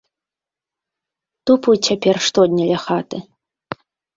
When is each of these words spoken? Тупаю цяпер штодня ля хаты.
Тупаю 1.45 1.77
цяпер 1.91 2.15
штодня 2.29 2.63
ля 2.73 2.79
хаты. 2.89 3.17